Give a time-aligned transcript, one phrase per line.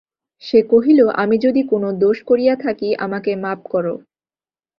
[0.43, 3.95] সে কহিল, আমি যদি কোনো দোষ করিয়া থাকি, আমাকে মাপ করো।